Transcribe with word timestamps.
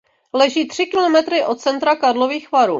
Leží 0.33 0.67
tři 0.67 0.85
kilometry 0.85 1.45
od 1.45 1.59
centra 1.59 1.95
Karlových 1.95 2.51
Varů. 2.51 2.69